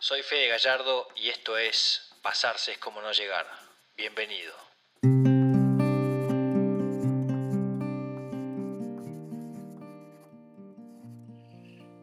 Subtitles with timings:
[0.00, 3.46] Soy Fede Gallardo y esto es Pasarse es como no llegar.
[3.96, 4.52] Bienvenido.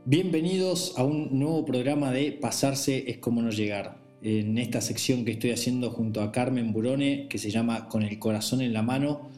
[0.04, 3.98] Bienvenidos a un nuevo programa de Pasarse es como no llegar.
[4.22, 8.20] En esta sección que estoy haciendo junto a Carmen Burone, que se llama Con el
[8.20, 9.32] corazón en la mano,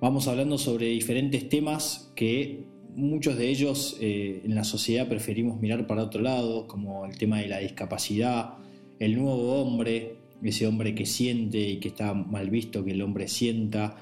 [0.00, 5.86] vamos hablando sobre diferentes temas que muchos de ellos eh, en la sociedad preferimos mirar
[5.86, 8.54] para otro lado, como el tema de la discapacidad,
[8.98, 13.28] el nuevo hombre, ese hombre que siente y que está mal visto que el hombre
[13.28, 13.96] sienta,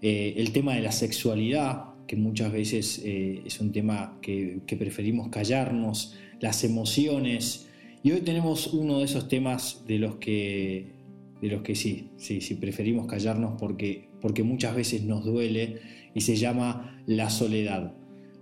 [0.00, 5.28] eh, el tema de la sexualidad, que muchas veces eh, es un tema que, preferimos
[5.28, 7.68] callarnos, las emociones,
[8.02, 10.94] y hoy tenemos uno de esos temas de los que,
[11.42, 15.80] de los que sí, sí, sí, preferimos callarnos porque, porque muchas veces nos duele
[16.14, 17.97] y se llama la soledad.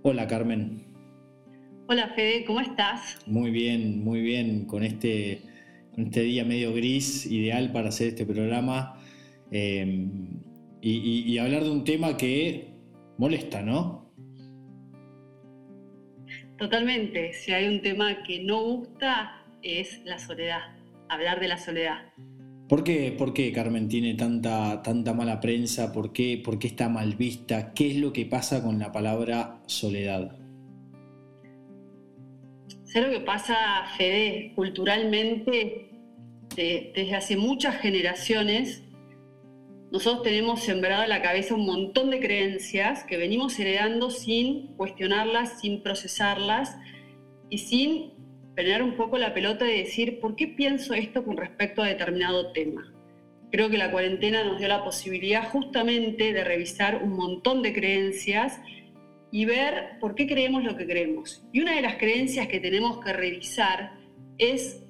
[0.09, 0.85] Hola Carmen.
[1.89, 3.19] Hola Fede, ¿cómo estás?
[3.25, 5.41] Muy bien, muy bien, con este,
[5.97, 9.03] este día medio gris, ideal para hacer este programa
[9.51, 10.39] em,
[10.81, 12.69] y, hablar de un tema que
[13.17, 14.13] molesta, ¿no?
[16.57, 20.73] Totalmente, si hay un tema que no gusta es la soledad,
[21.09, 22.13] hablar de la soledad.
[22.67, 25.93] ¿Por qué, ¿Por qué, Carmen tiene tanta, tanta mala prensa?
[25.93, 27.73] ¿Por qué, ¿Por qué está mal vista?
[27.73, 30.35] ¿Qué es lo que pasa con la palabra soledad?
[32.83, 33.55] Sé lo que pasa,
[33.97, 35.91] Fede, culturalmente,
[36.55, 38.83] desde hace muchas generaciones,
[39.91, 45.61] nosotros tenemos sembrado en la cabeza un montón de creencias que venimos heredando sin cuestionarlas,
[45.61, 46.75] sin procesarlas
[47.49, 48.16] y sin
[48.57, 52.53] frenar un poco la pelota de decir, ¿por qué pienso esto con respecto a determinado
[52.53, 52.91] tema?
[53.51, 58.59] Creo que la cuarentena nos dio la posibilidad justamente de revisar un montón de creencias
[59.31, 61.45] y ver por qué creemos lo que creemos.
[61.53, 63.91] Y una de las creencias que tenemos que revisar
[64.39, 64.83] es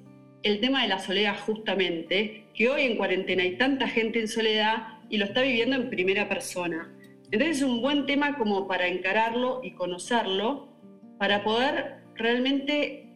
[0.44, 4.98] el tema de la soledad justamente, que hoy en cuarentena hay tanta gente en soledad
[5.10, 6.90] y lo está viviendo en primera persona.
[7.30, 10.72] Entonces es un buen tema como para encararlo y conocerlo,
[11.18, 13.07] para poder realmente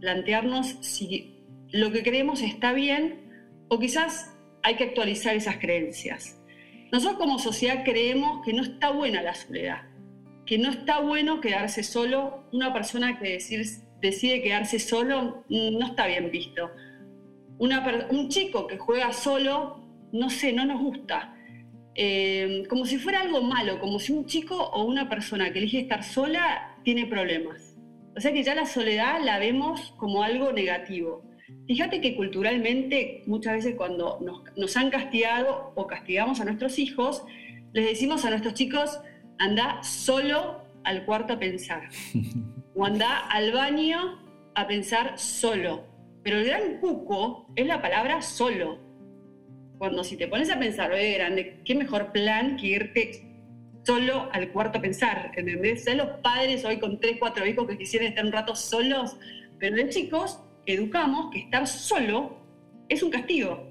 [0.00, 1.36] plantearnos si
[1.70, 3.28] lo que creemos está bien
[3.68, 6.40] o quizás hay que actualizar esas creencias.
[6.90, 9.82] Nosotros como sociedad creemos que no está buena la soledad,
[10.46, 12.44] que no está bueno quedarse solo.
[12.52, 13.38] Una persona que
[14.00, 16.70] decide quedarse solo no está bien visto.
[17.58, 21.34] un chico que juega solo, no sé, no nos gusta.
[21.94, 25.80] Eh, como si fuera algo malo, como si un chico o una persona que elige
[25.80, 27.67] estar sola tiene problemas.
[28.16, 31.22] O sea que ya la soledad la vemos como algo negativo.
[31.66, 34.18] Fíjate que culturalmente muchas veces cuando
[34.56, 37.24] nos, han castigado o castigamos a nuestros hijos,
[37.72, 39.00] les decimos a nuestros chicos,
[39.38, 41.88] anda solo al cuarto a pensar.
[42.74, 44.18] o anda al baño
[44.54, 45.84] a pensar solo.
[46.22, 48.78] Pero el gran cuco es la palabra solo.
[49.78, 53.27] Cuando si te pones a pensar, oye, grande, qué mejor plan que irte
[53.88, 55.84] solo al cuarto pensar, ¿entendés?
[55.84, 59.16] Son los padres hoy con tres, cuatro hijos que quisieran estar un rato solos,
[59.58, 62.36] pero de chicos educamos que estar solo
[62.90, 63.66] es un castigo.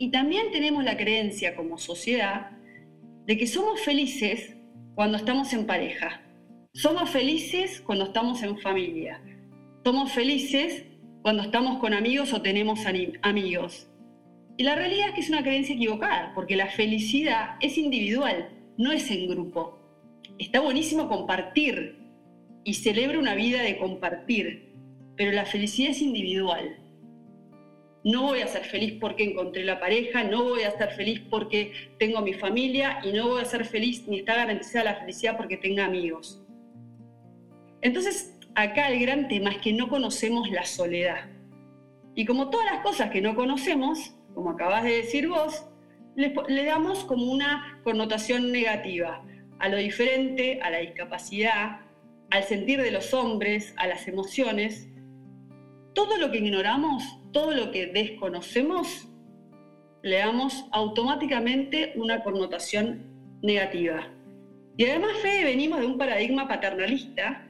[0.00, 2.58] Y también tenemos la creencia como sociedad
[3.24, 4.56] de que somos felices
[4.96, 6.20] cuando estamos en pareja.
[6.72, 9.22] Somos felices cuando estamos en familia.
[9.84, 10.86] Somos felices
[11.22, 12.80] cuando estamos con amigos o tenemos
[13.22, 13.88] amigos.
[14.56, 18.92] Y la realidad es que es una creencia equivocada, porque la felicidad es individual no
[18.92, 19.78] es en grupo.
[20.38, 21.98] Está buenísimo compartir
[22.64, 24.72] y celebra una vida de compartir,
[25.16, 26.78] pero la felicidad es individual.
[28.02, 31.72] No voy a ser feliz porque encontré la pareja, no voy a estar feliz porque
[31.98, 35.56] tengo mi familia y no voy a ser feliz ni está garantizada la felicidad porque
[35.56, 36.42] tenga amigos.
[37.80, 41.30] Entonces, acá el gran tema es que no conocemos la soledad.
[42.14, 45.66] Y como todas las cosas que no conocemos, como acabas de decir vos,
[46.16, 49.24] le, damos como una connotación negativa
[49.58, 51.80] a lo diferente, a la discapacidad,
[52.30, 54.88] al sentir de los hombres, a las emociones.
[55.94, 57.02] Todo lo que ignoramos,
[57.32, 59.08] todo lo que desconocemos,
[60.02, 64.10] le damos automáticamente una connotación negativa.
[64.76, 67.48] Y además, Fede, venimos de un paradigma paternalista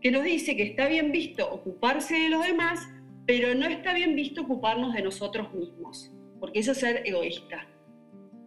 [0.00, 2.86] que nos dice que está bien visto ocuparse de los demás,
[3.26, 7.66] pero no está bien visto ocuparnos de nosotros mismos, porque eso es ser egoísta.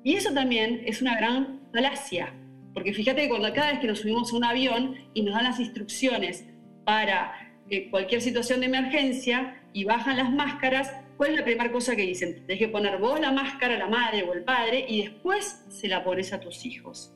[0.03, 2.33] Y eso también es una gran falacia,
[2.73, 5.43] porque fíjate que cuando cada vez que nos subimos a un avión y nos dan
[5.43, 6.45] las instrucciones
[6.85, 11.95] para eh, cualquier situación de emergencia y bajan las máscaras, ¿cuál es la primera cosa
[11.95, 12.45] que dicen?
[12.47, 16.03] Tienes que poner vos la máscara, la madre o el padre, y después se la
[16.03, 17.13] pones a tus hijos.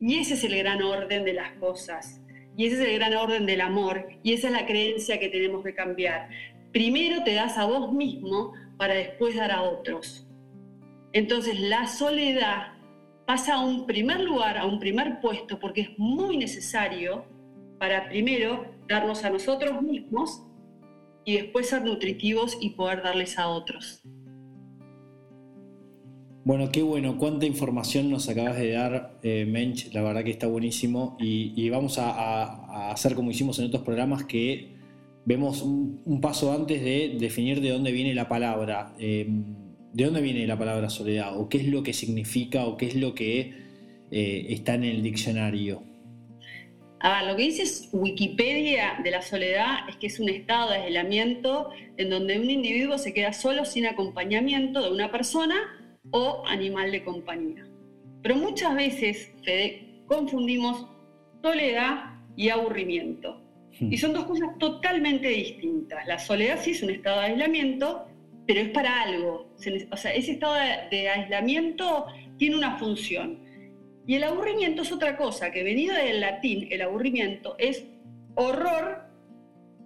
[0.00, 2.20] Y ese es el gran orden de las cosas.
[2.56, 4.08] Y ese es el gran orden del amor.
[4.22, 6.28] Y esa es la creencia que tenemos que cambiar.
[6.72, 10.23] primero te das a vos mismo para después dar a otros.
[11.14, 12.72] Entonces la soledad
[13.24, 17.24] pasa a un primer lugar, a un primer puesto, porque es muy necesario
[17.78, 20.42] para primero darnos a nosotros mismos
[21.24, 24.02] y después ser nutritivos y poder darles a otros.
[26.44, 30.48] Bueno, qué bueno, cuánta información nos acabas de dar, eh, Mench, la verdad que está
[30.48, 34.74] buenísimo y, vamos a, hacer como hicimos en otros programas que
[35.24, 38.94] vemos un, paso antes de definir de dónde viene la palabra.
[38.98, 39.28] Eh,
[39.94, 41.38] ¿De dónde viene la palabra soledad?
[41.38, 43.54] ¿O qué es lo que significa o qué es lo que
[44.10, 45.84] eh, está en el diccionario?
[46.98, 51.70] Ah, lo que dice Wikipedia de la soledad es que es un estado de aislamiento
[51.96, 55.54] en donde un individuo se queda solo sin acompañamiento de una persona
[56.10, 57.64] o animal de compañía.
[58.20, 60.88] Pero muchas veces, Fede, confundimos
[61.40, 63.40] soledad y aburrimiento.
[63.78, 63.92] Hmm.
[63.92, 66.04] Y son dos cosas totalmente distintas.
[66.08, 68.08] La soledad sí es un estado de aislamiento,
[68.46, 69.48] pero es para algo.
[69.90, 70.54] O sea, ese estado
[70.90, 72.06] de, aislamiento
[72.38, 73.42] tiene una función.
[74.06, 77.86] Y el aburrimiento es otra cosa, que venido del latín, el aburrimiento es
[78.34, 79.06] horror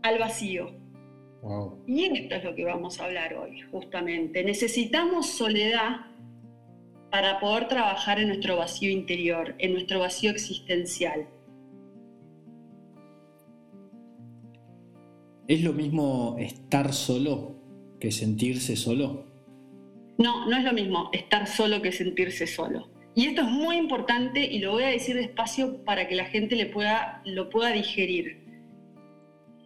[0.02, 0.72] al vacío.
[1.86, 4.42] Y esto es lo que vamos a hablar hoy, justamente.
[4.42, 6.06] Necesitamos soledad
[7.10, 11.28] para poder trabajar en nuestro vacío interior, en nuestro vacío existencial.
[15.46, 17.57] ¿Es lo mismo estar solo
[18.00, 19.26] que sentirse solo?
[20.18, 22.90] No, no es lo mismo estar solo que sentirse solo.
[23.14, 26.56] Y esto es muy importante y lo voy a decir despacio para que la gente
[27.24, 28.44] lo pueda digerir.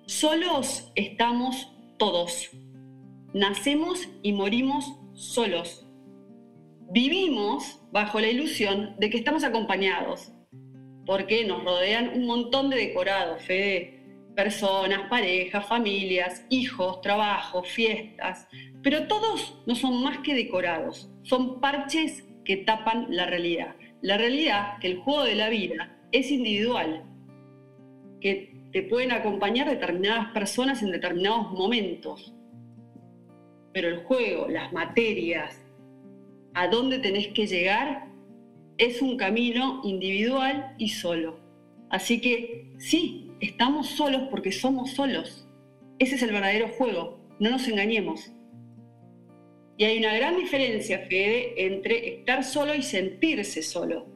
[0.07, 2.51] Solos estamos todos.
[3.35, 5.87] Nacemos y morimos solos
[6.93, 10.31] vivimos bajo la ilusión de que estamos acompañados,
[11.07, 14.02] porque nos rodean un montón de decorados, fe,
[14.35, 18.49] personas, parejas, familias, hijos, trabajos, fiestas,
[18.83, 23.77] pero todos no son más que decorados, son parches que tapan la realidad.
[24.01, 27.05] La realidad que el juego de la vida es individual,
[28.21, 32.35] que te pueden acompañar determinadas personas en determinados momentos,
[33.73, 35.63] pero el juego, las materias,
[36.55, 38.09] a dónde tenés que llegar
[38.79, 41.39] es un camino individual y solo.
[41.91, 45.49] Así que sí, estamos solos porque somos solos.
[45.99, 48.33] Ese es el verdadero juego, no nos engañemos.
[49.77, 54.07] Y hay una gran diferencia, Fede, entre estar solo y sentirse solo.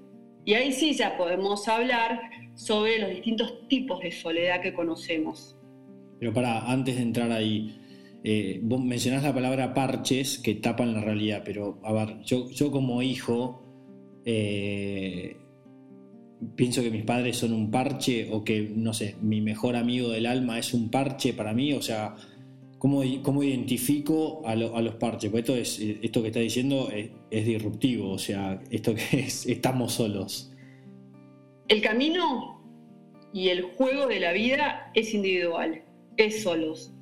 [0.44, 5.56] Y ahí sí ya podemos hablar sobre los distintos tipos de soledad que conocemos.
[6.20, 7.80] Pero para, antes de entrar ahí,
[8.22, 12.70] eh, vos mencionás la palabra parches que tapan la realidad, pero a ver, yo, yo
[12.70, 13.62] como hijo
[14.24, 15.36] eh,
[16.54, 20.26] pienso que mis padres son un parche o que, no sé, mi mejor amigo del
[20.26, 22.16] alma es un parche para mí, o sea,
[22.78, 25.30] ¿cómo, cómo identifico a, los parches?
[25.30, 29.92] Pues esto, es, esto que está diciendo es, disruptivo, o sea, esto que es, estamos
[29.92, 30.52] solos.
[31.68, 32.62] El camino
[33.32, 35.82] y el juego de la vida es individual,
[36.16, 36.92] es solos.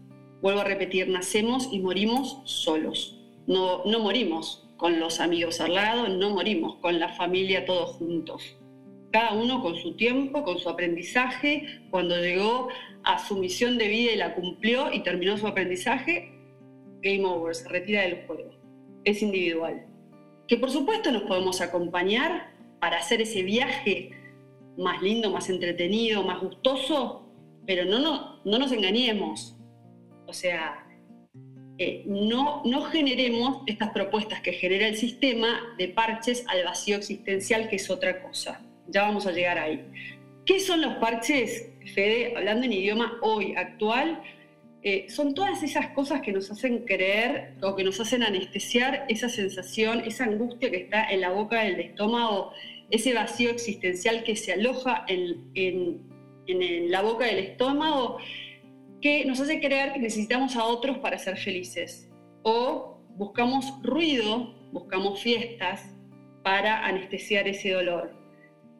[0.43, 3.21] Vuelvo a repetir, nacemos y morimos solos.
[3.47, 8.57] No, no morimos con los amigos al lado, no morimos con la familia todos juntos.
[9.15, 12.67] Cada uno con su tiempo, con su aprendizaje, cuando llegó
[13.05, 16.33] a su misión de vida y la cumplió y terminó su aprendizaje,
[17.01, 18.51] game over, se retira del juego.
[19.05, 19.87] Es individual.
[20.49, 24.11] Que por supuesto nos podemos acompañar para hacer ese viaje
[24.77, 27.33] más lindo, más entretenido, más gustoso,
[27.67, 29.57] pero no, no, no nos engañemos.
[30.27, 30.89] O sea,
[31.79, 37.69] eh, no, no generemos estas propuestas que genera el sistema de parches al vacío existencial,
[37.69, 38.61] que es otra cosa.
[38.89, 39.85] Ya vamos a llegar ahí.
[40.45, 42.35] ¿Qué son los parches, Fede?
[42.37, 44.23] Hablando en idioma hoy, actual,
[44.83, 49.31] eh, son todas esas cosas que nos hacen creer o que nos hacen anestesiar esa
[49.31, 52.53] sensación, esa angustia que está en la boca del estómago,
[52.91, 55.51] ese vacío existencial que se aloja en,
[56.47, 58.19] en la boca del estómago
[59.01, 62.11] que nos hace creer que necesitamos a otros para ser felices.
[62.43, 65.95] O buscamos ruido, buscamos fiestas
[66.43, 68.24] para anestesiar ese dolor.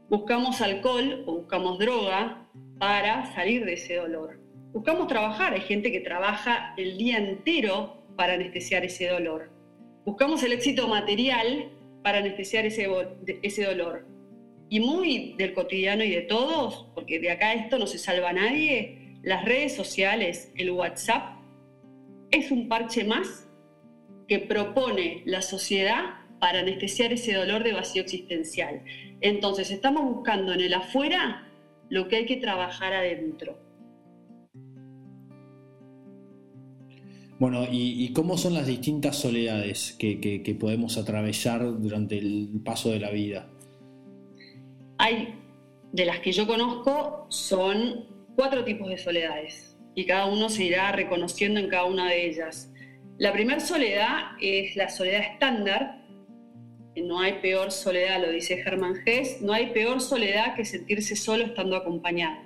[0.09, 4.39] Buscamos alcohol o buscamos droga para salir de ese dolor.
[4.73, 9.51] Buscamos trabajar, hay gente que trabaja el día entero para anestesiar ese dolor.
[10.05, 11.71] Buscamos el éxito material
[12.03, 12.89] para anestesiar ese,
[13.43, 14.07] ese dolor.
[14.69, 18.33] Y muy del cotidiano y de todos, porque de acá esto no se salva a
[18.35, 21.39] nadie, las redes sociales, el WhatsApp,
[22.31, 23.49] es un parche más
[24.29, 28.83] que propone la sociedad para anestesiar ese dolor de vacío existencial.
[29.21, 31.49] Entonces, estamos buscando en el afuera
[31.89, 33.59] lo que hay que trabajar adentro.
[37.39, 43.11] Bueno, ¿y, cómo son las distintas soledades que, podemos atravesar durante el paso de la
[43.11, 43.49] vida?
[44.99, 45.35] Hay,
[45.93, 50.93] de las que yo conozco, son cuatro tipos de soledades y cada uno se irá
[50.93, 52.73] reconociendo en cada una de ellas.
[53.19, 56.04] La primera soledad es la soledad estándar.
[56.97, 61.45] No hay peor soledad, lo dice Germán Hess, no hay peor soledad que sentirse solo
[61.45, 62.39] estando acompañado.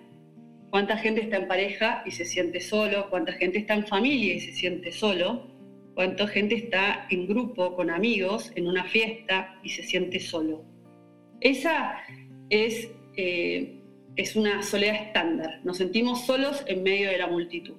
[0.71, 3.09] ¿Cuánta gente está en pareja y se siente solo?
[3.09, 5.47] ¿Cuánta gente está en familia y se siente solo?
[5.95, 10.65] ¿Cuánta gente está en grupo, con amigos, en una fiesta y se siente solo?
[11.41, 11.99] Esa
[12.51, 13.81] es, eh,
[14.17, 15.61] es una soledad estándar.
[15.65, 17.77] Nos sentimos solos en medio de la multitud.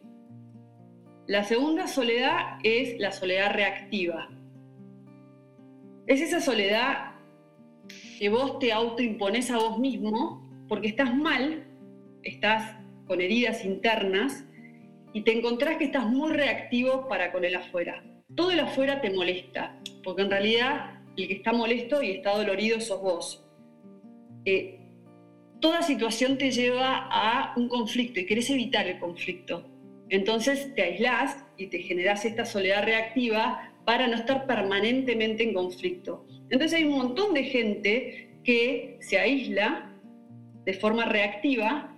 [1.27, 4.29] La segunda soledad es la soledad reactiva.
[6.09, 7.11] Es esa soledad
[8.17, 11.67] que vos te autoimpones a vos mismo porque estás mal,
[12.23, 14.43] estás con heridas internas
[15.13, 18.03] y te encontrás que estás muy reactivo para con el afuera.
[18.35, 22.81] Todo el afuera te molesta, porque en realidad el que está molesto y está dolorido
[22.81, 23.45] sos vos.
[24.45, 24.79] Eh,
[25.59, 29.63] toda situación te lleva a un conflicto y querés evitar el conflicto.
[30.09, 36.27] Entonces te aislás y te generás esta soledad reactiva para no estar permanentemente en conflicto.
[36.51, 39.97] Entonces hay un montón de gente que se aísla
[40.63, 41.97] de forma reactiva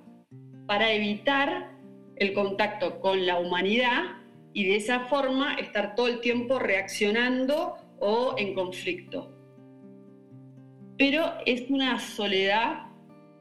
[0.68, 1.76] para evitar
[2.16, 4.04] el contacto con la humanidad
[4.54, 9.38] y de esa forma estar todo el tiempo reaccionando o en conflicto.
[10.98, 12.86] Pero es una soledad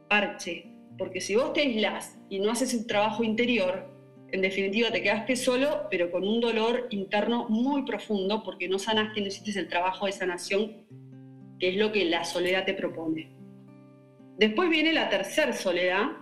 [0.08, 0.66] parche,
[0.98, 3.89] porque si vos te aislás y no haces el trabajo interior,
[4.32, 9.20] en definitiva te quedaste solo, pero con un dolor interno muy profundo porque no sanaste
[9.20, 10.86] y no hiciste el trabajo de sanación,
[11.58, 13.30] que es lo que la soledad te propone.
[14.38, 16.12] Después viene la tercera soledad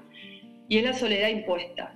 [0.68, 1.94] y es la soledad impuesta.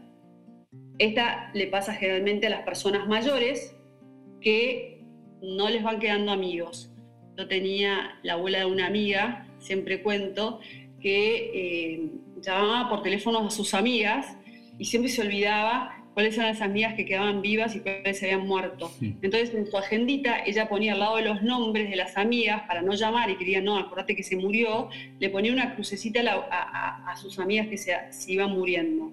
[0.99, 3.75] Esta le pasa generalmente a las personas mayores
[4.40, 5.02] que
[5.40, 6.92] no les van quedando amigos.
[7.37, 10.61] Yo tenía la abuela de una amiga, siempre cuento,
[11.00, 14.37] que eh, llamaba por teléfono a sus amigas
[14.78, 18.47] y siempre se olvidaba cuáles eran las amigas que quedaban vivas y cuáles se habían
[18.47, 18.90] muerto.
[19.00, 22.83] Entonces, en su agendita, ella ponía al lado de los nombres de las amigas para
[22.83, 24.88] no llamar y quería, no, acordate que se murió,
[25.19, 29.12] le ponía una crucecita a, sus amigas que se, se, iban muriendo.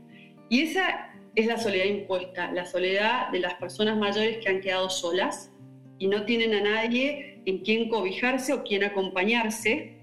[0.50, 4.90] Y esa es la soledad impuesta, la soledad de las personas mayores que han quedado
[4.90, 5.52] solas
[6.00, 9.96] y no tienen a nadie en quien cobijarse o quien acompañarse.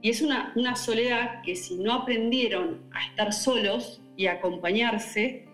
[0.00, 5.47] Y es una, una soledad que si no aprendieron a estar solos y a acompañarse,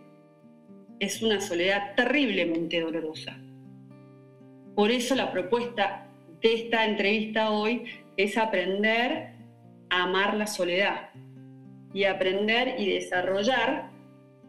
[1.00, 3.36] es una soledad terriblemente dolorosa.
[4.74, 6.08] Por eso la propuesta
[6.40, 7.84] de esta entrevista hoy
[8.16, 9.34] es aprender
[9.90, 11.10] a amar la soledad
[11.92, 13.90] y aprender y desarrollar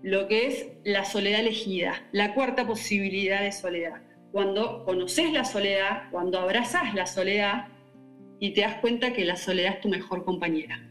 [0.01, 4.01] lo que es la soledad elegida, la cuarta posibilidad de soledad.
[4.31, 7.67] Cuando conoces la soledad, cuando abrazas la soledad
[8.39, 10.89] y te das cuenta que la soledad es tu mejor compañera.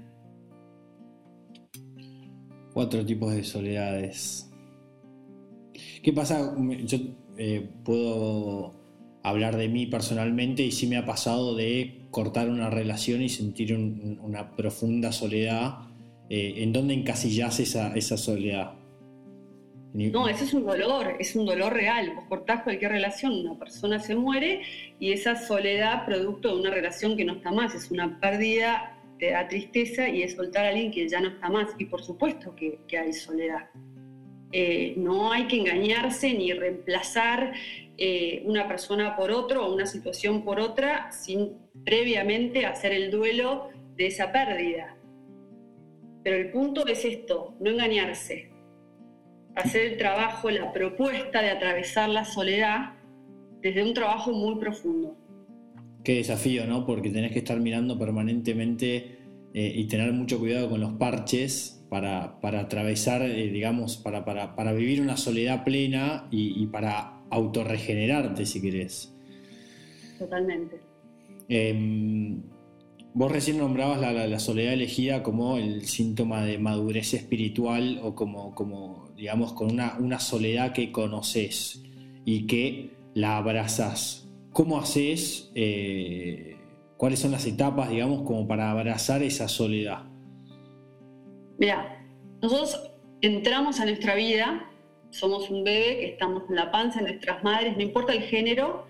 [2.73, 4.51] Cuatro tipos de soledades.
[6.05, 6.55] ¿Qué pasa?
[6.85, 6.99] Yo
[7.39, 8.75] eh, puedo
[9.23, 13.75] hablar de mí personalmente y sí me ha pasado de cortar una relación y sentir
[13.75, 15.79] una profunda soledad.
[16.29, 18.75] Eh, ¿En dónde encasillas esa, esa soledad?
[19.95, 22.13] No, eso es un dolor, es un dolor real.
[22.17, 24.61] Vos cortás cualquier relación, una persona se muere
[25.01, 29.31] y esa soledad, producto de una relación que no está más, es una pérdida, te
[29.31, 31.71] da tristeza y es soltar a alguien que ya no está más.
[31.79, 33.71] Y por supuesto que, que hay soledad.
[34.57, 37.55] Eh, no hay que engañarse ni reemplazar
[37.99, 43.71] eh, una persona por otro o una situación por otra sin previamente hacer el duelo
[43.97, 44.97] de esa pérdida.
[46.23, 48.53] Pero el punto es esto, no engañarse,
[49.57, 52.93] hacer el trabajo, la propuesta de atravesar la soledad
[53.61, 55.19] desde un trabajo muy profundo.
[56.05, 56.87] Qué desafío, ¿no?
[56.87, 59.19] Porque tenés que estar mirando permanentemente
[59.53, 61.84] eh, y tener mucho cuidado con los parches
[62.41, 69.15] para, atravesar, eh, digamos, para, para, vivir una soledad plena y, para autorregenerarte, si querés.
[70.19, 70.81] Totalmente.
[71.49, 72.43] Em,
[73.13, 79.11] vos recién nombrabas la, soledad elegida como el síntoma de madurez espiritual o como, como
[79.17, 81.81] digamos, con una, una soledad que conoces
[82.25, 84.29] y que la abrazas.
[84.53, 85.53] ¿Cómo haces?
[85.55, 86.57] Eh,
[86.97, 90.14] ¿Cuáles son las etapas, digamos, como para abrazar esa soledad?
[91.59, 92.05] Mira,
[92.43, 94.71] nosotros entramos a nuestra vida,
[95.11, 98.87] somos un bebé que estamos en la panza de nuestras madres, no importa el género,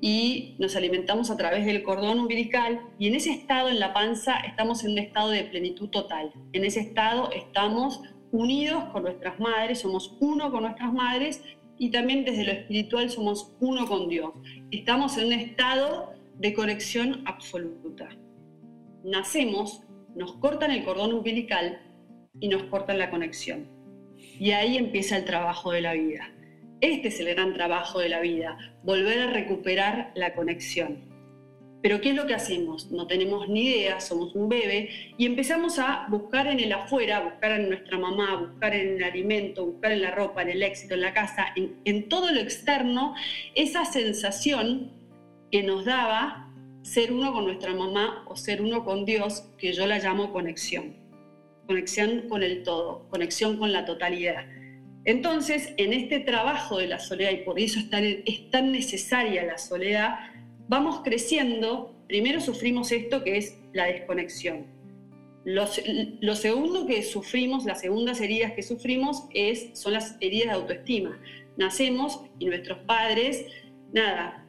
[0.00, 4.34] y nos alimentamos a través del cordón umbilical y en ese estado en la panza
[4.40, 6.30] estamos en un estado de plenitud total.
[6.52, 11.42] En ese estado estamos unidos con nuestras madres, somos uno con nuestras madres
[11.78, 14.32] y también desde lo espiritual somos uno con Dios.
[14.70, 18.10] Estamos en un estado de conexión absoluta.
[19.04, 21.80] Nacemos, nos cortan el cordón umbilical
[22.40, 23.66] y nos cortan la conexión.
[24.16, 26.30] Y ahí empieza el trabajo de la vida.
[26.80, 31.14] Este es el gran trabajo de la vida, volver a recuperar la conexión.
[31.84, 32.90] Pero ¿qué es lo que hacemos?
[32.90, 34.88] No tenemos ni idea, somos un bebé
[35.18, 39.66] y empezamos a buscar en el afuera, buscar en nuestra mamá, buscar en el alimento,
[39.66, 43.14] buscar en la ropa, en el éxito, en la casa, en, todo lo externo,
[43.54, 44.92] esa sensación
[45.52, 46.50] que nos daba
[46.80, 51.03] ser uno con nuestra mamá o ser uno con Dios, que yo la llamo conexión.
[51.66, 54.46] Conexión con el todo, conexión con la totalidad.
[55.04, 60.18] Entonces, en este trabajo de la soledad, y por eso es tan necesaria la soledad,
[60.68, 64.66] vamos creciendo, primero sufrimos esto que es la desconexión.
[65.44, 65.66] Lo,
[66.36, 71.20] segundo que sufrimos, las segundas heridas que sufrimos es, son las heridas de autoestima.
[71.58, 73.44] Nacemos y nuestros padres,
[73.92, 74.43] nada,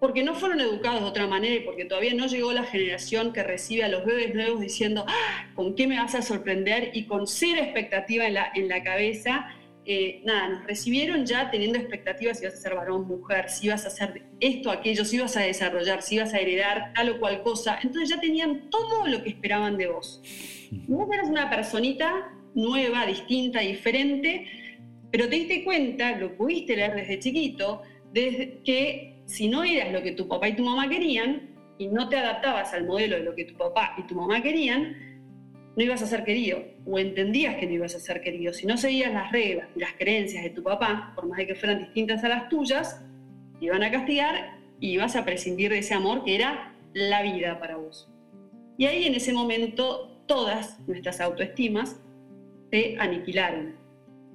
[0.00, 3.42] porque no fueron educados de otra manera y porque todavía no llegó la generación que
[3.42, 6.90] recibe a los bebés nuevos diciendo, ah, ¿con qué me vas a sorprender?
[6.94, 9.54] Y con cero expectativa en la, en la cabeza
[9.90, 13.86] eh, nada, nos recibieron ya teniendo expectativas si ibas a ser varón, mujer, si ibas
[13.86, 17.42] a hacer esto, aquello, si ibas a desarrollar, si ibas a heredar tal o cual
[17.42, 17.78] cosa.
[17.82, 20.20] Entonces ya tenían todo lo que esperaban de vos.
[20.86, 24.46] Vos eras una personita nueva, distinta, diferente,
[25.10, 27.80] pero te diste cuenta, lo pudiste leer desde chiquito,
[28.12, 32.08] desde que si no eras lo que tu papá y tu mamá querían y no
[32.08, 34.96] te adaptabas al modelo de lo que tu papá y tu mamá querían,
[35.76, 38.52] no ibas a ser querido o entendías que no ibas a ser querido.
[38.52, 41.54] Si no seguías las reglas y las creencias de tu papá, por más de que
[41.54, 43.04] fueran distintas a las tuyas,
[43.60, 47.76] iban a castigar y ibas a prescindir de ese amor que era la vida para
[47.76, 48.10] vos.
[48.76, 52.00] Y ahí en ese momento todas nuestras autoestimas
[52.70, 53.77] se aniquilaron.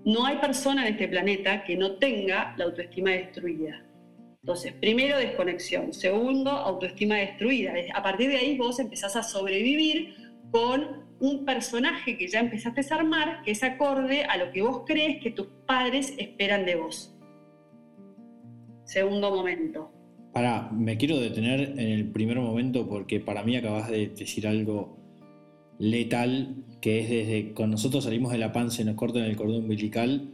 [0.06, 3.86] No hay persona en este planeta que no tenga la autoestima destruida.
[4.42, 7.74] Entonces, primero desconexión, segundo autoestima destruida.
[7.94, 10.16] A partir de ahí vos empezás a sobrevivir
[10.52, 14.84] con un personaje que ya empezaste a armar que es acorde a lo que vos
[14.86, 17.16] crees que tus padres esperan de vos.
[18.84, 19.90] Segundo momento.
[20.34, 25.03] Para, me quiero detener en el primer momento porque para mí acabas de decir algo
[25.84, 29.64] letal, que es desde cuando nosotros salimos de la panza y nos cortan el cordón
[29.64, 30.30] umbilical,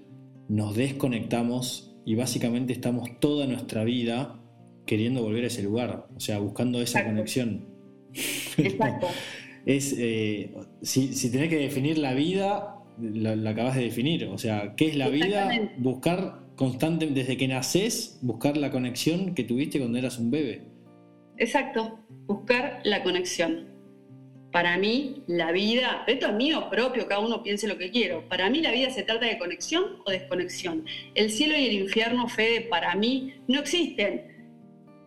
[0.47, 4.39] nos desconectamos y básicamente estamos toda nuestra vida
[4.85, 7.65] queriendo volver a ese lugar, o sea, buscando esa conexión.
[8.57, 9.07] Exacto.
[9.65, 14.25] es, eh, si, si, tenés que definir la vida, la, acabas de definir.
[14.25, 15.49] O sea, ¿qué es la vida?
[15.79, 20.61] Buscar constantemente, desde que naces, buscar la conexión que tuviste cuando eras un bebé.
[21.37, 23.68] Exacto, buscar la conexión.
[24.51, 28.27] Para mí, la vida, esto es mío propio, cada uno piense lo que quiero.
[28.27, 30.85] Para mí, la vida se trata de conexión o desconexión.
[31.13, 34.39] El cielo y el infierno, Fede, para mí no existen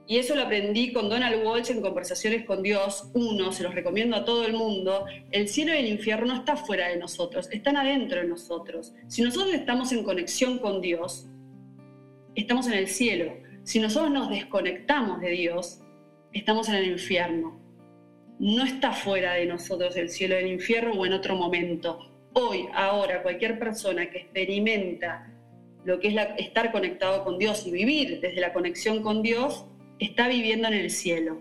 [0.07, 3.11] y eso lo aprendí con Donald Walsh en Conversaciones con Dios.
[3.14, 5.07] Uno, se los recomiendo a todo el mundo.
[5.31, 8.92] El cielo y el infierno no están fuera de nosotros, están adentro de nosotros.
[9.07, 11.28] Si nosotros estamos en conexión con Dios,
[12.35, 13.33] estamos en el cielo.
[13.62, 15.81] Si nosotros nos desconectamos de Dios,
[16.33, 17.62] estamos en el infierno.
[18.42, 22.11] No está fuera de nosotros el cielo y el infierno o en otro momento.
[22.33, 25.33] Hoy, ahora, cualquier persona que experimenta
[25.85, 29.64] lo que es estar conectado con Dios y vivir desde la conexión con Dios,
[30.00, 31.40] está viviendo en el cielo.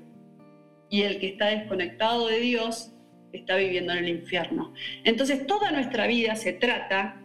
[0.91, 2.91] Y el que está desconectado de Dios
[3.33, 4.71] está viviendo en el infierno.
[5.03, 7.19] Entonces toda nuestra vida se trata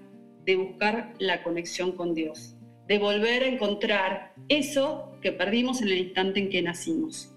[0.47, 2.57] de buscar la conexión con Dios,
[2.89, 7.36] de volver a encontrar eso que perdimos en el instante en que nacimos.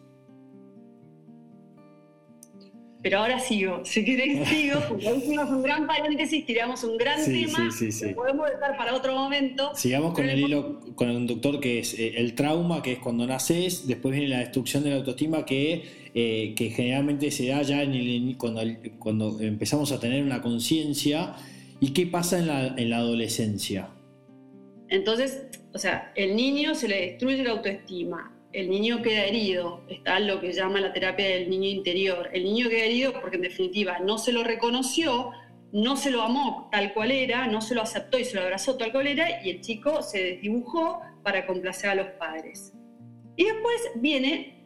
[3.01, 7.71] Pero ahora sigo, si querés sigo, porque hicimos un gran paréntesis, tiramos un gran tema,
[7.71, 9.71] sí, sí, podemos dejar para otro momento.
[9.73, 13.25] Sigamos con el hilo, con el doctor que es eh, el trauma, que es cuando
[13.25, 17.83] naces, después viene la destrucción de la autoestima, que, eh, que generalmente se da ya
[17.83, 18.61] en cuando,
[18.99, 21.35] cuando empezamos a tener una conciencia,
[21.79, 23.89] y qué pasa en la, en la adolescencia.
[24.89, 30.19] Entonces, o sea, el niño se le destruye la autoestima, el niño queda herido, está
[30.19, 32.29] lo que llama la terapia del niño interior.
[32.33, 35.31] El niño queda herido porque en definitiva no se lo reconoció,
[35.71, 38.75] no se lo amó tal cual era, no se lo aceptó y se lo abrazó
[38.77, 42.73] tal cual era y el chico se desdibujó para complacer a los padres.
[43.35, 44.59] Y después viene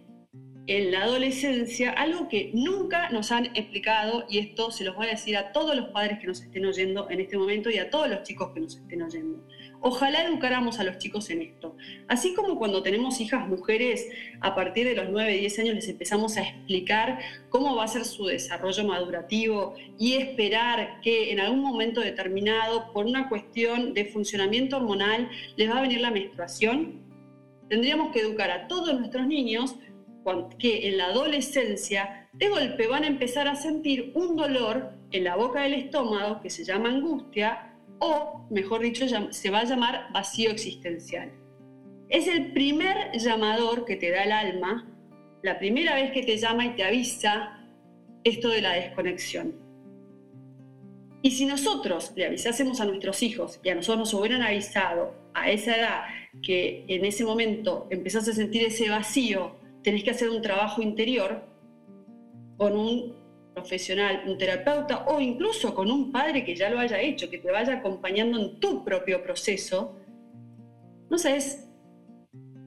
[0.68, 5.12] en la adolescencia algo que nunca nos han explicado y esto se los voy a
[5.12, 8.10] decir a todos los padres que nos estén oyendo en este momento y a todos
[8.10, 9.46] los chicos que nos estén oyendo.
[9.86, 11.76] Ojalá educáramos a los chicos en esto.
[12.08, 14.08] Así como cuando tenemos hijas mujeres,
[14.40, 17.20] a partir de los 9, 10 años les empezamos a explicar
[17.50, 23.06] cómo va a ser su desarrollo madurativo y esperar que en algún momento determinado, por
[23.06, 27.02] una cuestión de funcionamiento hormonal, les va a venir la menstruación.
[27.68, 29.76] Tendríamos que educar a todos nuestros niños
[30.58, 35.36] que en la adolescencia de golpe van a empezar a sentir un dolor en la
[35.36, 40.52] boca del estómago que se llama angustia o, mejor dicho, se va a llamar vacío
[40.52, 41.32] existencial.
[42.10, 44.88] Es el primer llamador que te da el alma,
[45.42, 47.60] la primera vez que te llama y te avisa
[48.24, 49.56] esto de la desconexión.
[51.22, 55.50] Y si nosotros le avisásemos a nuestros hijos y a nosotros nos hubieran avisado a
[55.50, 56.02] esa edad
[56.42, 61.44] que en ese momento empezás a sentir ese vacío tenés que hacer un trabajo interior
[62.58, 63.23] con un
[63.54, 67.52] profesional, un terapeuta o incluso con un padre que ya lo haya hecho, que te
[67.52, 69.96] vaya acompañando en tu propio proceso,
[71.10, 71.68] no sabes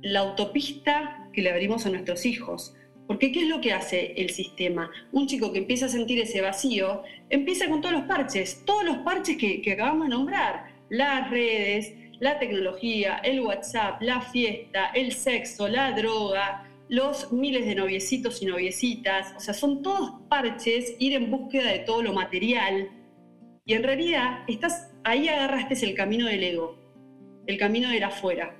[0.02, 2.74] la autopista que le abrimos a nuestros hijos.
[3.06, 4.90] Porque ¿qué es lo que hace el sistema?
[5.12, 8.98] Un chico que empieza a sentir ese vacío, empieza con todos los parches, todos los
[8.98, 15.12] parches que, que acabamos de nombrar, las redes, la tecnología, el WhatsApp, la fiesta, el
[15.12, 21.14] sexo, la droga, los miles de noviecitos y noviecitas, o sea, son todos parches, ir
[21.14, 22.90] en búsqueda de todo lo material.
[23.64, 26.78] Y en realidad, estás, ahí agarraste el camino del ego,
[27.46, 28.56] el camino del afuera.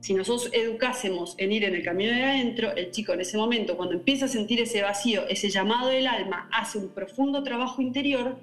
[0.00, 3.76] Si nosotros educásemos en ir en el camino de adentro, el chico en ese momento,
[3.76, 8.38] cuando empieza a sentir ese vacío, ese llamado del alma, hace un profundo trabajo interior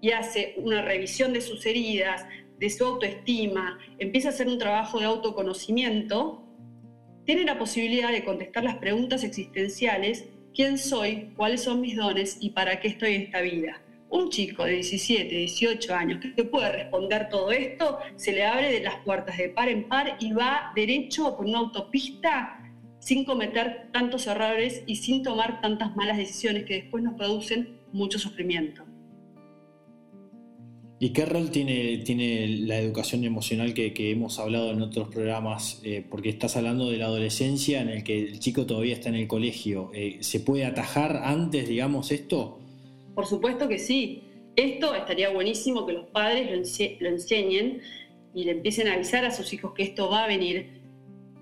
[0.00, 2.26] y hace una revisión de sus heridas,
[2.58, 6.47] de su autoestima, empieza a hacer un trabajo de autoconocimiento,
[7.28, 11.30] tiene la posibilidad de contestar las preguntas existenciales, ¿quién soy?
[11.36, 12.38] ¿Cuáles son mis dones?
[12.40, 13.82] ¿Y para qué estoy en esta vida?
[14.08, 18.80] Un chico de 17, 18 años que puede responder todo esto, se le abre de
[18.80, 22.62] las puertas de par en par y va derecho por una autopista
[22.98, 28.18] sin cometer tantos errores y sin tomar tantas malas decisiones que después nos producen mucho
[28.18, 28.87] sufrimiento.
[31.00, 35.80] ¿Y qué rol tiene, tiene la educación emocional que, hemos hablado en otros programas?
[35.84, 39.14] Eh, porque estás hablando de la adolescencia en el que el chico todavía está en
[39.14, 39.92] el colegio.
[39.94, 42.58] Eh, ¿Se puede atajar antes, digamos, esto?
[43.14, 44.24] Por supuesto que sí.
[44.56, 46.50] Esto estaría buenísimo que los padres
[47.00, 47.80] lo, enseñen
[48.34, 50.80] y le empiecen a avisar a sus hijos que esto va a venir.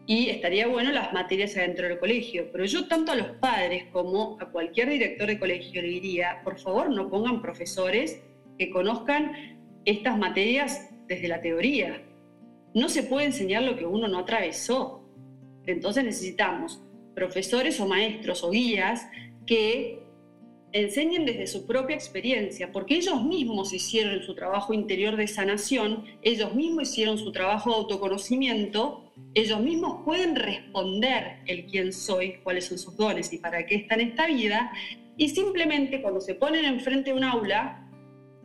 [0.06, 2.50] Y estaría bueno las materias adentro del colegio.
[2.52, 6.58] Pero yo tanto a los padres como a cualquier director de colegio le diría, por
[6.58, 8.20] favor no pongan profesores
[8.58, 9.32] que conozcan
[9.84, 12.02] estas materias desde la teoría.
[12.74, 15.02] No se puede enseñar lo que uno no atravesó.
[15.66, 16.82] Entonces necesitamos
[17.14, 19.08] profesores o maestros o guías
[19.46, 20.06] que
[20.72, 26.54] enseñen desde su propia experiencia, porque ellos mismos hicieron su trabajo interior de sanación, ellos
[26.54, 32.78] mismos hicieron su trabajo de autoconocimiento, ellos mismos pueden responder el quién soy, cuáles son
[32.78, 34.70] sus dones y para qué está en esta vida,
[35.16, 37.85] y simplemente cuando se ponen enfrente de un aula,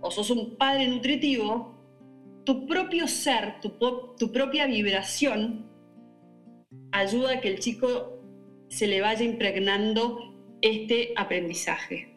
[0.02, 1.82] o sos un padre nutritivo,
[2.44, 5.70] tu propio ser, tu, propia vibración
[6.92, 8.20] ayuda a que el chico
[8.68, 12.08] se le vaya impregnando este aprendizaje.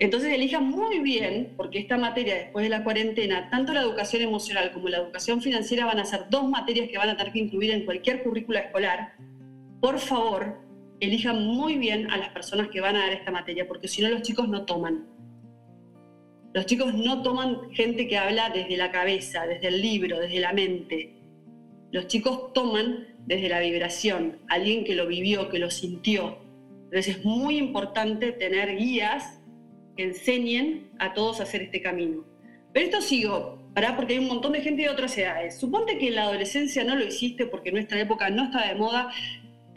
[0.00, 4.70] Entonces elijan muy bien, porque esta materia después de la cuarentena, tanto la educación emocional
[4.72, 7.72] como la educación financiera van a ser dos materias que van a tener que incluir
[7.72, 9.14] en cualquier currícula escolar.
[9.80, 10.60] Por favor,
[11.00, 14.08] elijan muy bien a las personas que van a dar esta materia, porque si no
[14.08, 15.17] los chicos no toman.
[16.54, 20.52] Los chicos no toman gente que habla desde la cabeza, desde el libro, desde la
[20.52, 21.14] mente.
[21.90, 26.38] Los chicos toman desde la vibración, alguien que lo vivió, que lo sintió.
[26.84, 29.40] Entonces es muy importante tener guías
[29.96, 32.24] que enseñen a todos a hacer este camino.
[32.72, 33.96] Pero esto sigo, ¿para?
[33.96, 35.58] porque hay un montón de gente de otras edades.
[35.58, 38.74] Suponte que en la adolescencia no lo hiciste porque en nuestra época no estaba de
[38.74, 39.10] moda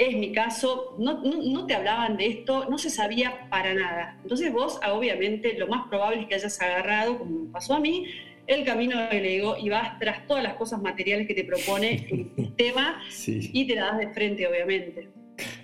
[0.08, 4.18] es mi caso, no, no, te hablaban de esto, no se sabía para nada.
[4.24, 7.80] Entonces vos, ah, obviamente, lo más probable es que hayas agarrado, como me pasó a
[7.80, 8.08] mí,
[8.48, 12.32] el camino del ego y vas tras todas las cosas materiales que te propone el
[12.36, 15.10] sistema y te la das de frente, obviamente.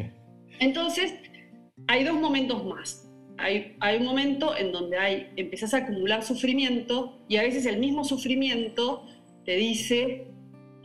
[0.59, 1.15] Entonces,
[1.87, 3.09] hay dos momentos más.
[3.39, 7.79] Hay, hay un momento en donde hay, empezás a acumular sufrimiento y a veces el
[7.79, 9.05] mismo sufrimiento
[9.45, 10.27] te dice,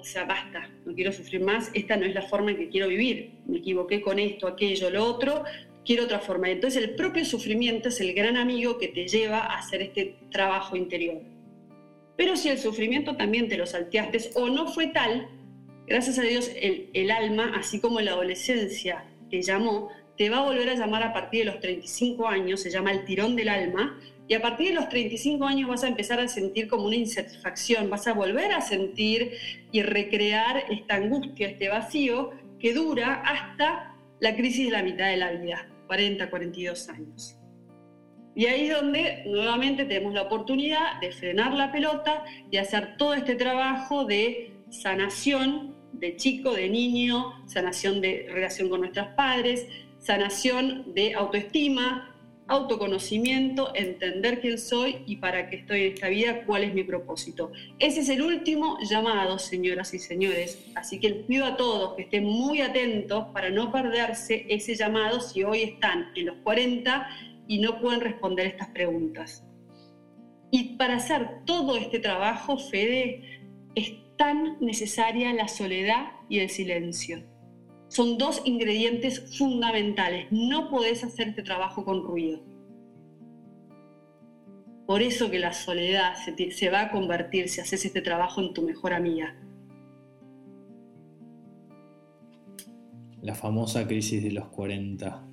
[0.02, 2.88] o sea, basta, no quiero sufrir más, esta no es la forma en que quiero
[2.88, 5.44] vivir, me equivoqué con esto, aquello, lo otro,
[5.84, 6.50] quiero otra forma.
[6.50, 10.74] Entonces el propio sufrimiento es el gran amigo que te lleva a hacer este trabajo
[10.74, 11.22] interior.
[12.16, 15.28] Pero si el sufrimiento también te lo salteaste o no fue tal,
[15.86, 19.88] gracias a Dios el, el alma, así como la adolescencia te llamó,
[20.18, 23.04] te va a volver a llamar a partir de los 35 años, se llama el
[23.04, 24.00] tirón del alma,
[24.32, 27.90] Y a partir de los 35 años vas a empezar a sentir como una insatisfacción,
[27.90, 29.32] vas a volver a sentir
[29.70, 35.18] y recrear esta angustia, este vacío que dura hasta la crisis de la mitad de
[35.18, 37.36] la vida, 40, 42 años.
[38.34, 43.12] Y ahí es donde nuevamente tenemos la oportunidad de frenar la pelota y hacer todo
[43.12, 49.66] este trabajo de sanación de chico, de niño, sanación de relación con nuestros padres,
[49.98, 52.12] sanación de autoestima,
[52.48, 57.52] autoconocimiento, entender quién soy y para qué estoy en esta vida, cuál es mi propósito.
[57.78, 60.64] Ese es el último llamado, señoras y señores.
[60.74, 65.20] Así que les pido a todos que estén muy atentos para no perderse ese llamado
[65.20, 67.09] si hoy están en los 40
[67.46, 69.44] y no pueden responder estas preguntas.
[70.50, 73.40] Y para hacer todo este trabajo, Fede,
[73.74, 77.31] es tan necesaria la soledad y el silencio.
[77.92, 80.28] Son dos ingredientes fundamentales.
[80.31, 82.40] No podés hacer este trabajo con ruido.
[84.87, 88.55] Por eso que la soledad se, se va a convertir, si haces este trabajo, en
[88.55, 89.37] tu mejor amiga.
[93.20, 95.26] La famosa crisis de los 40.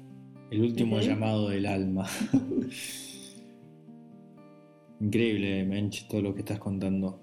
[0.51, 2.09] El último llamado del alma.
[4.99, 7.21] Increíble, Mench, todo lo que estás contando.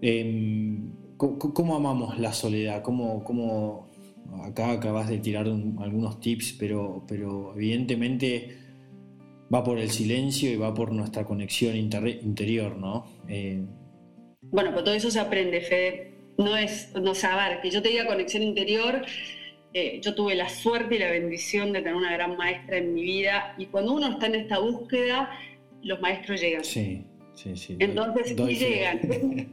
[0.00, 0.91] Em,
[1.54, 2.82] ¿cómo, amamos la soledad?
[2.82, 3.88] ¿Cómo,
[4.44, 8.58] acá acabas de tirar algunos tips, pero, pero evidentemente
[9.52, 13.06] va por el silencio y va por nuestra conexión interior, ¿no?
[13.28, 13.62] Eh,
[14.42, 16.14] bueno, pero todo eso se aprende, Fede.
[16.38, 19.02] No es, no saber, que yo te diga conexión interior
[19.74, 23.02] eh, yo tuve la suerte y la bendición de tener una gran maestra en mi
[23.02, 25.30] vida y cuando uno está en esta búsqueda,
[25.82, 26.62] los maestros llegan.
[26.62, 27.76] Sí, sí, sí.
[27.78, 29.00] Entonces, llegan,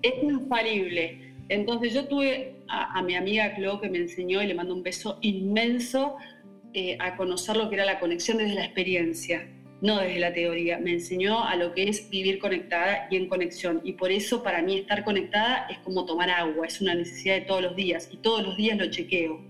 [0.02, 1.29] es, infalible.
[1.50, 5.18] Entonces yo tuve a, mi amiga Clo que me enseñó y le mando un beso
[5.22, 6.18] inmenso
[6.74, 9.50] eh, a conocer lo que era la conexión desde la experiencia,
[9.82, 10.78] no desde la teoría.
[10.78, 13.82] Me enseñó a lo que es vivir conectada y en conexión.
[13.84, 17.42] Y por eso para mí estar conectada es como tomar agua, es una necesidad de
[17.42, 19.42] todos los días y todos los días lo chequeo.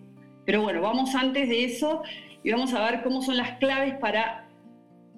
[0.45, 2.01] Pero bueno, vamos antes de eso
[2.43, 4.47] y vamos a ver cómo son las claves para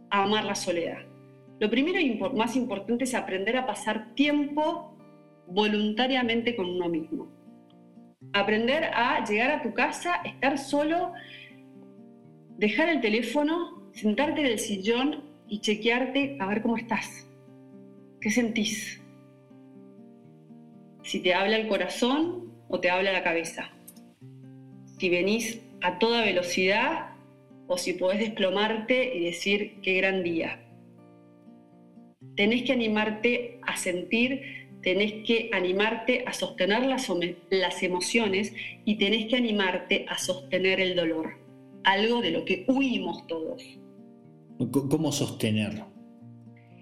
[0.10, 1.06] amar la soledad.
[1.60, 4.91] Lo primero y más importante es aprender a pasar tiempo
[5.54, 7.28] voluntariamente con uno mismo.
[8.34, 11.14] Aprender a llegar a tu casa, estar solo,
[12.58, 17.28] dejar el teléfono, sentarte en el sillón y chequearte a ver cómo estás.
[18.20, 19.02] ¿Qué sentís?
[21.04, 23.72] Si te habla el corazón o te habla la cabeza
[25.02, 27.16] si venís a toda velocidad
[27.66, 30.60] o si podés desplomarte y decir qué gran día.
[32.36, 37.12] Tenés que animarte a sentir, tenés que animarte a sostener las,
[37.50, 38.54] las emociones
[38.86, 41.38] y tenés que animarte a sostener el dolor,
[41.84, 43.64] algo de lo que huimos todos.
[44.72, 45.84] ¿Cómo sostener?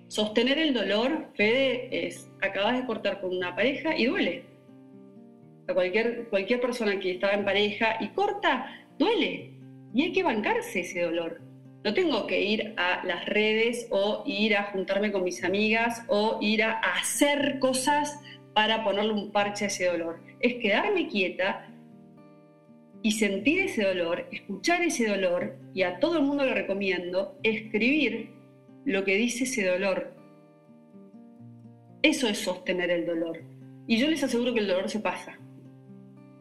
[0.08, 4.50] Sostener el dolor, Fede, es acabas de cortar con una pareja y duele
[5.74, 9.54] cualquier, cualquier persona que estaba en pareja y corta, duele.
[9.94, 11.42] Y hay que bancarse ese dolor.
[11.84, 16.40] No tengo que ir a las redes o ir a juntarme con mis amigas o
[16.42, 18.20] ir a hacer cosas
[18.54, 20.20] para ponerle un parche a ese dolor.
[20.42, 21.70] Es quedarme quieta
[23.02, 28.32] y sentir ese dolor, escuchar ese dolor, y a todo el mundo lo recomiendo, escribir
[28.86, 30.14] lo que dice ese dolor.
[32.02, 33.42] Eso es sostener el dolor.
[33.88, 35.40] Y yo les aseguro que el dolor se pasa.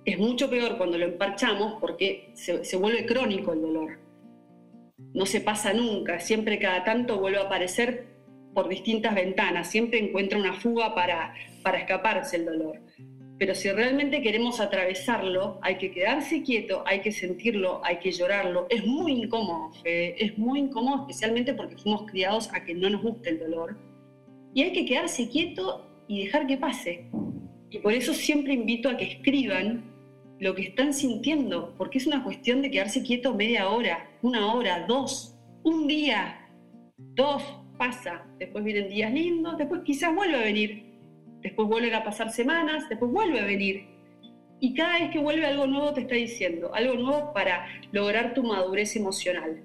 [0.05, 4.08] Es mucho peor cuando lo emparchamos porque se, vuelve crónico el dolor.
[5.15, 8.07] No se pasa nunca, siempre cada tanto vuelve a aparecer
[8.55, 12.81] por distintas ventanas, siempre encuentra una fuga para, para escaparse el dolor.
[13.39, 18.67] Pero si realmente queremos atravesarlo, hay que quedarse quieto, hay que sentirlo, hay que llorarlo.
[18.69, 23.31] Es muy incómodo, es muy incómodo, especialmente porque fuimos criados a que no nos guste
[23.31, 23.79] el dolor.
[24.55, 27.09] Y hay que quedarse quieto y dejar que pase.
[27.71, 29.85] Y por eso siempre invito a que escriban
[30.41, 34.87] lo que están sintiendo, porque es una cuestión de quedarse quieto media hora, una hora,
[34.87, 36.49] dos, un día,
[36.97, 37.43] dos,
[37.77, 40.85] pasa, después vienen días lindos, después quizás vuelve a venir,
[41.41, 43.87] después vuelven a pasar semanas, después vuelve a venir.
[44.61, 48.43] Y cada vez que vuelve algo nuevo te está diciendo, algo nuevo para lograr tu
[48.43, 49.65] madurez emocional.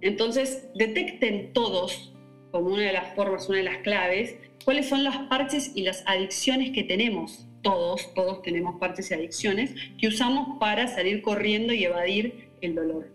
[0.00, 2.14] Entonces, detecten todos,
[2.50, 6.04] como una de las formas, una de las claves, cuáles son las parches y las
[6.06, 11.84] adicciones que tenemos todos, todos tenemos partes y adicciones que usamos para salir corriendo y
[11.84, 13.12] evadir el dolor.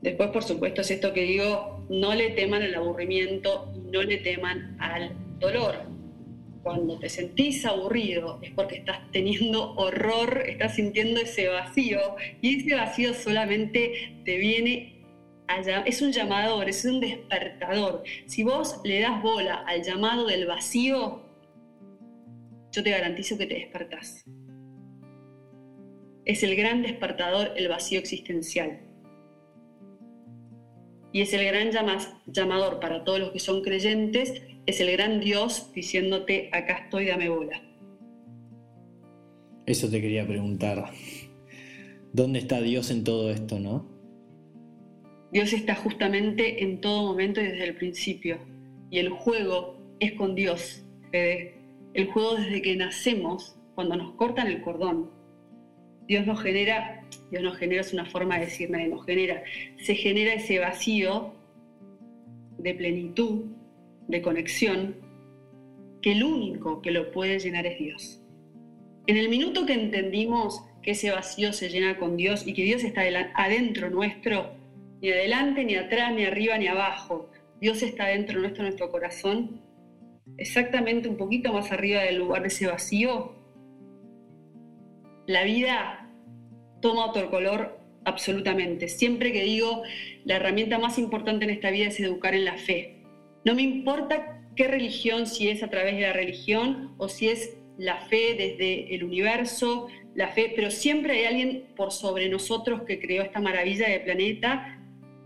[0.00, 4.76] Después, por supuesto, es esto que digo, no le teman al aburrimiento, no le teman
[4.80, 5.74] al dolor.
[6.62, 12.00] cuando te sentís aburrido es porque estás teniendo horror, estás sintiendo ese vacío
[12.42, 14.95] y ese vacío solamente te viene
[15.84, 18.02] es un llamador, es un despertador.
[18.26, 21.22] Si vos le das bola al llamado del vacío,
[22.72, 24.24] yo te garantizo que te despertás.
[26.24, 28.80] Es el gran despertador el vacío existencial.
[31.12, 31.70] Y es el gran
[32.26, 37.28] llamador para todos los que son creyentes es el gran Dios diciéndote, acá estoy, dame
[37.28, 37.62] bola.
[39.64, 40.90] Eso te quería preguntar.
[42.12, 43.95] ¿Dónde está Dios en todo esto, no?
[45.32, 48.38] Dios está justamente en todo momento y desde el principio.
[48.90, 54.60] Y el juego es con Dios, El juego desde que nacemos, cuando nos cortan el
[54.62, 55.10] cordón.
[56.06, 59.42] Dios nos genera, Dios nos genera es una forma de decir, nadie nos genera,
[59.78, 61.34] se genera ese vacío
[62.58, 63.46] de plenitud
[64.08, 64.96] de conexión,
[66.02, 68.22] que el único que lo puede llenar es Dios.
[69.06, 72.84] En el minuto que entendimos que ese vacío se llena con Dios y que Dios
[72.84, 73.02] está
[73.34, 74.55] adentro nuestro,
[75.00, 77.30] ni adelante, ni atrás, ni arriba, ni abajo,
[77.60, 79.62] Dios está adentro nuestro, nuestro corazón,
[80.36, 83.34] exactamente un poquito más arriba del lugar de ese vacío,
[85.26, 86.08] la vida
[86.80, 88.88] toma otro color absolutamente.
[88.88, 89.82] Siempre que digo,
[90.24, 93.02] la herramienta más importante en esta vida es educar en la fe.
[93.44, 97.56] No me importa qué religión, si es a través de la religión o si es
[97.76, 102.98] la fe desde el universo, la fe, pero siempre hay alguien por sobre nosotros que
[102.98, 104.75] creó esta maravilla de planeta,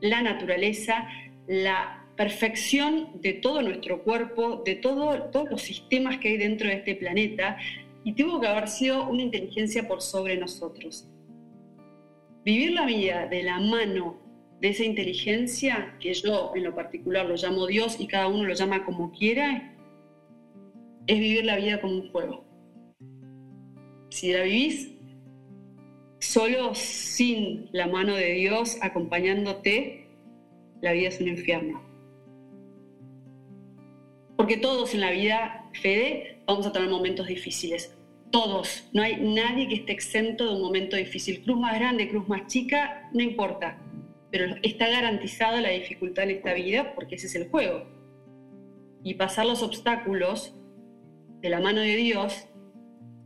[0.01, 1.09] la naturaleza,
[1.47, 6.75] la perfección de todo nuestro cuerpo, de todo, todos los sistemas que hay dentro de
[6.75, 7.57] este planeta,
[8.05, 11.09] y tuvo que haber sido una inteligencia por sobre nosotros.
[12.45, 14.19] Vivir la vida de la mano
[14.61, 18.55] de esa inteligencia, que yo en lo particular lo llamo Dios y cada uno lo
[18.55, 19.75] llama como quiera,
[21.07, 22.45] es vivir la vida como un juego.
[24.11, 24.93] Si la vivís
[26.21, 30.07] solo sin la mano de Dios acompañándote,
[30.81, 31.83] la vida es un infierno.
[34.37, 37.95] Porque todos en la vida, Fede, vamos a tener momentos difíciles.
[38.31, 38.89] Todos.
[38.93, 41.43] No hay nadie que esté exento de un momento difícil.
[41.43, 43.77] Cruz más grande, cruz más chica, no importa
[44.31, 47.85] pero está garantizada la dificultad en esta vida porque ese es el juego.
[49.03, 50.55] Y pasar los obstáculos
[51.41, 52.47] de la mano de Dios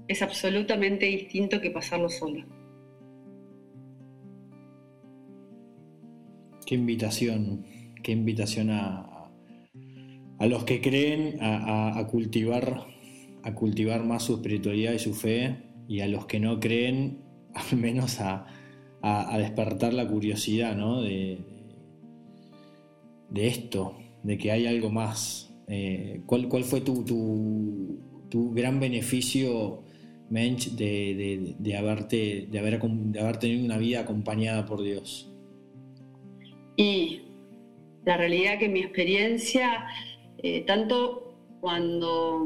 [0.09, 2.47] es absolutamente distinto que pasarlo solo.
[6.67, 7.65] Qué invitación,
[8.03, 9.15] qué invitación a,
[10.39, 12.87] a los que creen a, cultivar,
[13.43, 15.57] a cultivar más su espiritualidad y su fe,
[15.89, 17.19] y a los que no creen,
[17.55, 18.47] al menos a,
[19.03, 21.03] a, despertar la curiosidad ¿no?
[21.03, 21.39] de,
[23.31, 25.55] de, esto, de que hay algo más.
[25.69, 27.05] Eh, ¿cuál, ¿cuál, fue tu,
[28.29, 29.83] tu, gran beneficio,
[30.31, 35.34] Mensch, de, de, haberte, de, haber, de haber tenido una vida acompañada por Dios?
[36.77, 37.23] Y
[38.05, 39.87] la realidad que mi experiencia,
[40.39, 42.45] eh, tanto cuando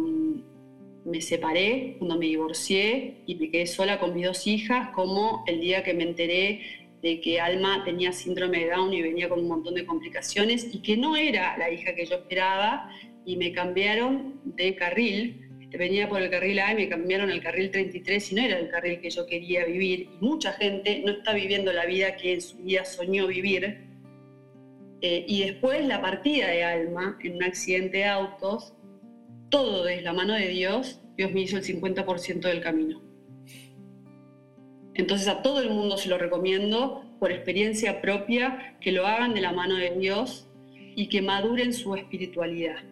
[1.05, 5.61] me separé, cuando me divorcié y me quedé sola con mis dos hijas, como el
[5.61, 6.61] día que me enteré
[7.03, 10.83] de que Alma tenía síndrome de Down y venía con un montón de complicaciones y
[10.83, 12.91] que no era la hija que yo esperaba
[13.25, 15.45] y me cambiaron de carril.
[15.71, 18.71] Venía por el carril A y me cambiaron al carril 33 y no era el
[18.71, 20.09] carril que yo quería vivir.
[20.15, 23.88] Y mucha gente no está viviendo la vida que en su vida soñó vivir.
[25.01, 28.75] Eh, y después la partida de Alma en un accidente de autos
[29.49, 33.01] todo desde la mano de Dios, Dios me hizo el 50% del camino.
[34.95, 39.41] Entonces a todo el mundo se lo recomiendo por experiencia propia, que lo hagan de
[39.41, 40.49] la mano de Dios
[40.97, 42.83] y que maduren su espiritualidad.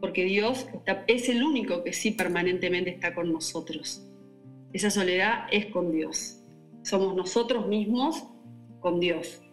[0.00, 0.66] Porque Dios
[1.08, 4.06] es el único que sí permanentemente está con nosotros.
[4.72, 6.40] Esa soledad es con Dios.
[6.82, 8.24] Somos nosotros mismos
[8.80, 9.43] con Dios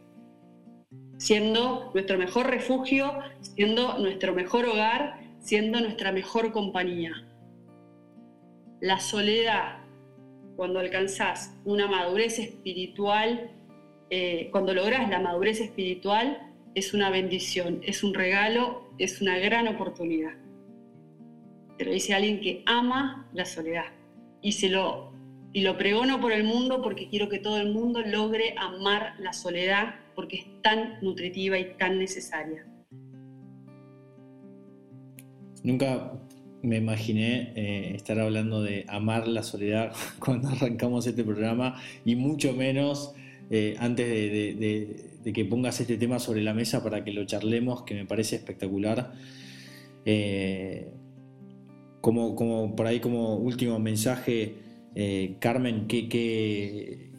[1.21, 7.11] siendo nuestro mejor refugio, siendo nuestro mejor hogar, siendo nuestra mejor compañía.
[8.79, 9.83] La soledad,
[10.55, 13.51] cuando alcanzás una madurez espiritual,
[14.09, 19.67] eh, cuando logras la madurez espiritual, es una bendición, es un regalo, es una gran
[19.67, 20.33] oportunidad.
[21.77, 23.93] Te lo dice alguien que ama la soledad
[24.41, 25.11] y se lo
[25.53, 29.33] y lo pregono por el mundo porque quiero que todo el mundo logre amar la
[29.33, 32.63] soledad porque es tan nutritiva y tan necesaria.
[35.63, 36.13] Nunca
[36.61, 42.53] me imaginé eh, estar hablando de amar la soledad cuando arrancamos este programa y mucho
[42.53, 43.15] menos
[43.49, 47.95] eh, antes de, que pongas este tema sobre la mesa para que lo charlemos, que
[47.95, 49.13] me parece espectacular.
[50.05, 50.87] Eh,
[51.99, 54.53] como, como por ahí como último mensaje,
[55.39, 56.07] Carmen, ¿qué,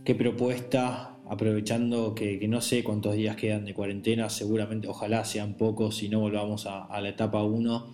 [0.04, 5.96] qué, propuesta, aprovechando que, no sé cuántos días quedan de cuarentena, seguramente, ojalá sean pocos
[5.96, 7.92] si no volvamos a, la etapa 1,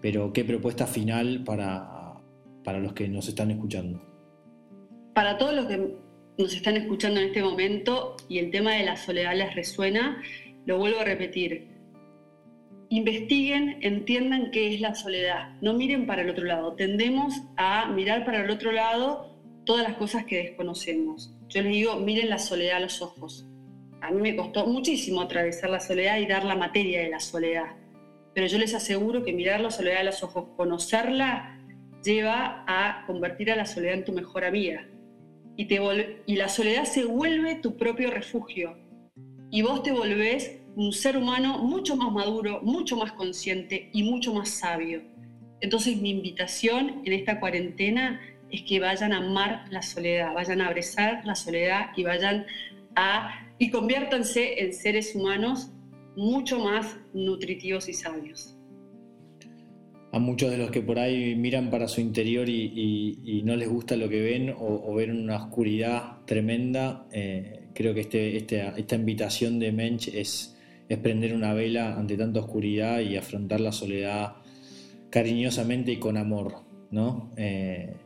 [0.00, 2.14] pero qué propuesta final para,
[2.64, 4.02] para los que nos están escuchando?
[5.14, 5.96] Para todos los que
[6.38, 10.22] nos están escuchando en este momento y el tema de la soledad les resuena,
[10.66, 11.76] lo vuelvo a repetir
[12.88, 16.74] investiguen, entiendan qué es la soledad, no miren para el otro lado.
[16.74, 21.35] Tendemos a mirar para el otro lado todas las cosas que desconocemos.
[21.48, 23.46] Yo les digo, miren la soledad a los ojos.
[24.00, 27.76] A mí me costó muchísimo atravesar la soledad y dar la materia de la soledad.
[28.34, 31.58] Pero yo les aseguro que mirar la soledad a los ojos, conocerla,
[32.04, 34.86] lleva a convertir a la soledad en tu mejor amiga.
[35.56, 35.80] Y, te
[36.26, 38.76] y la soledad se vuelve tu propio refugio.
[39.50, 44.34] Y vos te volvés un ser humano mucho más maduro, mucho más consciente y mucho
[44.34, 45.02] más sabio.
[45.60, 48.20] Entonces mi invitación en esta cuarentena
[48.56, 52.46] es que vayan a amar la soledad, vayan a abrazar la soledad y vayan
[52.94, 55.70] a y conviértanse en seres humanos
[56.16, 58.56] mucho más nutritivos y sabios.
[60.12, 63.96] A muchos de los que por ahí miran para su interior y, no les gusta
[63.96, 69.58] lo que ven o, ven una oscuridad tremenda, eh, creo que este, este, esta invitación
[69.58, 70.54] de Mensch es,
[71.02, 74.36] prender una vela ante tanta oscuridad y afrontar la soledad
[75.10, 77.32] cariñosamente y con amor, ¿no?
[77.36, 77.96] Eh,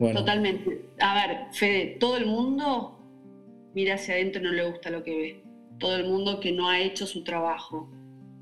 [0.00, 0.86] Totalmente.
[0.98, 2.98] A ver, Fede, todo el mundo
[3.74, 5.42] mira hacia adentro y no le gusta lo que ve.
[5.78, 7.90] Todo el mundo que no ha hecho su trabajo.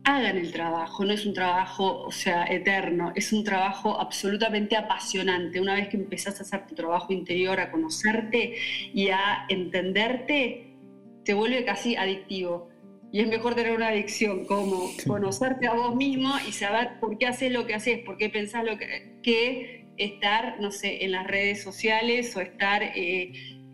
[0.05, 5.61] Hagan el trabajo, no es un trabajo, o sea, eterno, es un trabajo absolutamente apasionante.
[5.61, 8.55] Una vez que empezás a hacer tu trabajo interior, a conocerte
[8.95, 10.77] y a entenderte,
[11.25, 12.69] te vuelve casi adictivo
[13.13, 17.27] y es mejor tener una adicción como conocerte a vos mismo y saber por qué
[17.27, 21.27] haces lo que haces, por qué pensás lo que, que estar, no sé, en las
[21.27, 23.33] redes sociales o estar eh,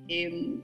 [0.09, 0.61] em,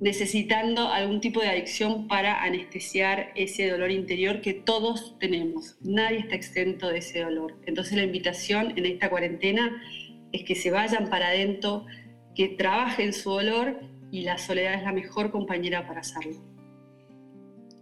[0.00, 5.76] necesitando algún tipo de adicción para anestesiar ese dolor interior que todos tenemos.
[5.82, 7.60] Nadie está exento de ese dolor.
[7.66, 9.82] Entonces la invitación en esta cuarentena
[10.32, 11.86] es que se vayan para adentro,
[12.34, 13.80] que trabajen su dolor
[14.10, 16.49] y la soledad es la mejor compañera para hacerlo.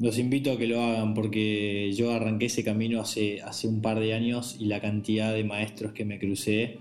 [0.01, 3.99] Los invito a que lo hagan porque yo arranqué ese camino hace, hace un par
[3.99, 6.79] de años y la cantidad de maestros que me crucé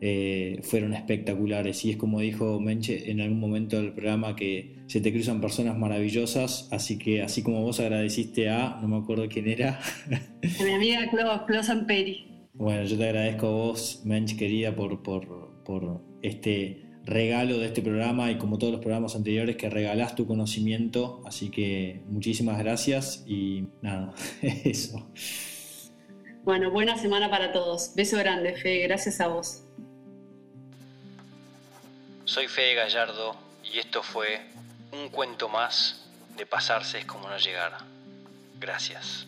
[0.00, 1.84] eh, fueron espectaculares.
[1.84, 5.78] Y es como dijo Menche en algún momento del programa que se te cruzan personas
[5.78, 9.80] maravillosas, así que así como vos agradeciste a, no me acuerdo quién era.
[10.60, 11.10] A mi amiga
[11.46, 12.24] Clo, Samperi.
[12.52, 17.82] Bueno, yo te agradezco a vos, Mench querida, por, por, por este regalo de este
[17.82, 21.22] programa y como todos los programas anteriores que regalás tu conocimiento.
[21.26, 25.06] Así que muchísimas gracias y nada, eso.
[26.44, 27.92] Bueno, buena semana para todos.
[27.94, 28.78] Beso grande, Fe.
[28.80, 29.62] Gracias a vos.
[32.24, 33.36] Soy Fede Gallardo
[33.72, 34.40] y esto fue
[34.92, 36.04] un cuento más
[36.36, 37.72] de pasarse es como no llegar.
[38.58, 39.26] Gracias.